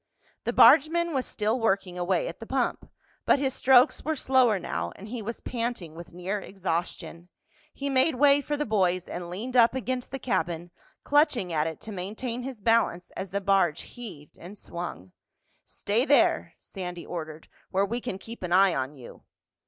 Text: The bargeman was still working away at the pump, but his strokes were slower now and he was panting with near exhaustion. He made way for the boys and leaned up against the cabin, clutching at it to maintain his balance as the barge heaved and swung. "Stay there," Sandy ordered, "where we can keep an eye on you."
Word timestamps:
The 0.45 0.51
bargeman 0.53 1.13
was 1.13 1.27
still 1.27 1.59
working 1.59 1.95
away 1.95 2.27
at 2.27 2.39
the 2.39 2.47
pump, 2.47 2.89
but 3.23 3.37
his 3.37 3.53
strokes 3.53 4.03
were 4.03 4.15
slower 4.15 4.57
now 4.57 4.91
and 4.95 5.07
he 5.09 5.21
was 5.21 5.41
panting 5.41 5.93
with 5.93 6.11
near 6.11 6.39
exhaustion. 6.39 7.29
He 7.71 7.87
made 7.87 8.15
way 8.15 8.41
for 8.41 8.57
the 8.57 8.65
boys 8.65 9.07
and 9.07 9.29
leaned 9.29 9.55
up 9.55 9.75
against 9.75 10.09
the 10.09 10.17
cabin, 10.17 10.71
clutching 11.03 11.53
at 11.53 11.67
it 11.67 11.79
to 11.81 11.91
maintain 11.91 12.41
his 12.41 12.59
balance 12.61 13.11
as 13.11 13.29
the 13.29 13.41
barge 13.41 13.81
heaved 13.81 14.39
and 14.39 14.57
swung. 14.57 15.11
"Stay 15.65 16.03
there," 16.03 16.55
Sandy 16.57 17.05
ordered, 17.05 17.47
"where 17.69 17.85
we 17.85 18.01
can 18.01 18.17
keep 18.17 18.41
an 18.41 18.51
eye 18.51 18.73
on 18.73 18.95
you." 18.95 19.21